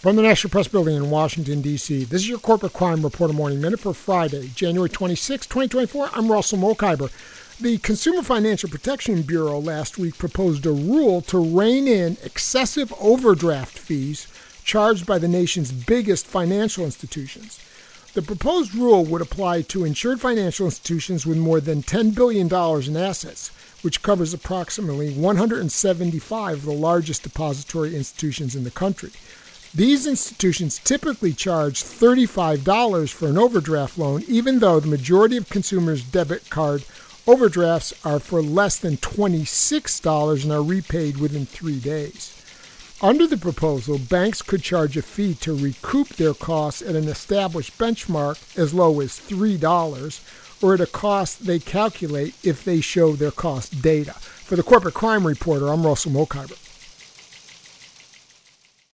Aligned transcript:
From 0.00 0.16
the 0.16 0.22
National 0.22 0.50
Press 0.50 0.66
Building 0.66 0.96
in 0.96 1.10
Washington, 1.10 1.60
D.C., 1.60 2.04
this 2.04 2.22
is 2.22 2.28
your 2.30 2.38
Corporate 2.38 2.72
Crime 2.72 3.02
Reporter 3.02 3.34
Morning 3.34 3.60
Minute 3.60 3.80
for 3.80 3.92
Friday, 3.92 4.48
January 4.54 4.88
26, 4.88 5.46
2024. 5.46 6.08
I'm 6.14 6.32
Russell 6.32 6.56
Mokhiber. 6.56 7.10
The 7.60 7.76
Consumer 7.76 8.22
Financial 8.22 8.70
Protection 8.70 9.20
Bureau 9.20 9.58
last 9.58 9.98
week 9.98 10.16
proposed 10.16 10.64
a 10.64 10.70
rule 10.70 11.20
to 11.20 11.38
rein 11.38 11.86
in 11.86 12.16
excessive 12.24 12.94
overdraft 12.98 13.76
fees 13.76 14.26
charged 14.64 15.04
by 15.04 15.18
the 15.18 15.28
nation's 15.28 15.70
biggest 15.70 16.26
financial 16.26 16.86
institutions. 16.86 17.60
The 18.14 18.22
proposed 18.22 18.74
rule 18.74 19.04
would 19.04 19.20
apply 19.20 19.60
to 19.62 19.84
insured 19.84 20.18
financial 20.18 20.64
institutions 20.64 21.26
with 21.26 21.36
more 21.36 21.60
than 21.60 21.82
$10 21.82 22.14
billion 22.14 22.46
in 22.46 22.96
assets, 22.96 23.50
which 23.82 24.02
covers 24.02 24.32
approximately 24.32 25.12
175 25.12 26.54
of 26.54 26.64
the 26.64 26.72
largest 26.72 27.22
depository 27.22 27.94
institutions 27.94 28.56
in 28.56 28.64
the 28.64 28.70
country. 28.70 29.10
These 29.72 30.08
institutions 30.08 30.80
typically 30.82 31.32
charge 31.32 31.84
$35 31.84 33.12
for 33.12 33.28
an 33.28 33.38
overdraft 33.38 33.98
loan, 33.98 34.24
even 34.26 34.58
though 34.58 34.80
the 34.80 34.88
majority 34.88 35.36
of 35.36 35.48
consumers' 35.48 36.02
debit 36.02 36.50
card 36.50 36.84
overdrafts 37.24 37.94
are 38.04 38.18
for 38.18 38.42
less 38.42 38.80
than 38.80 38.96
$26 38.96 40.42
and 40.42 40.52
are 40.52 40.62
repaid 40.62 41.18
within 41.18 41.46
three 41.46 41.78
days. 41.78 42.36
Under 43.00 43.28
the 43.28 43.36
proposal, 43.36 43.98
banks 43.98 44.42
could 44.42 44.62
charge 44.62 44.96
a 44.96 45.02
fee 45.02 45.34
to 45.34 45.56
recoup 45.56 46.08
their 46.08 46.34
costs 46.34 46.82
at 46.82 46.96
an 46.96 47.06
established 47.06 47.78
benchmark 47.78 48.58
as 48.58 48.74
low 48.74 48.98
as 48.98 49.20
$3 49.20 50.62
or 50.62 50.74
at 50.74 50.80
a 50.80 50.86
cost 50.86 51.46
they 51.46 51.60
calculate 51.60 52.34
if 52.42 52.64
they 52.64 52.80
show 52.80 53.12
their 53.12 53.30
cost 53.30 53.80
data. 53.80 54.14
For 54.14 54.56
the 54.56 54.64
Corporate 54.64 54.94
Crime 54.94 55.24
Reporter, 55.24 55.68
I'm 55.68 55.86
Russell 55.86 56.10
Mokhiber. 56.10 56.69